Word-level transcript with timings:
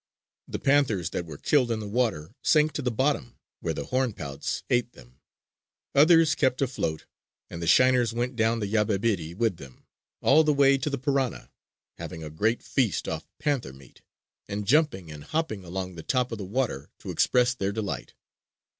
The 0.47 0.57
panthers 0.57 1.11
that 1.11 1.27
were 1.27 1.37
killed 1.37 1.69
in 1.69 1.79
the 1.79 1.87
water, 1.87 2.33
sank 2.41 2.71
to 2.71 2.81
the 2.81 2.89
bottom 2.89 3.37
where 3.59 3.75
the 3.75 3.85
horn 3.85 4.13
pouts 4.13 4.63
ate 4.67 4.93
them. 4.93 5.19
Others 5.93 6.33
kept 6.33 6.59
afloat, 6.59 7.05
and 7.51 7.61
the 7.61 7.67
shiners 7.67 8.11
went 8.11 8.35
down 8.35 8.61
the 8.61 8.65
Yabebirì 8.73 9.35
with 9.35 9.57
them, 9.57 9.85
all 10.19 10.43
the 10.43 10.55
way 10.55 10.79
to 10.79 10.89
the 10.89 10.97
Parana, 10.97 11.51
having 11.99 12.23
a 12.23 12.31
great 12.31 12.63
feast 12.63 13.07
off 13.07 13.27
panther 13.37 13.73
meat, 13.73 14.01
and 14.47 14.65
jumping 14.65 15.11
and 15.11 15.23
hopping 15.25 15.63
along 15.63 15.93
the 15.93 16.01
top 16.01 16.31
of 16.31 16.39
the 16.39 16.45
water 16.45 16.89
to 16.97 17.11
express 17.11 17.53
their 17.53 17.71
delight. 17.71 18.15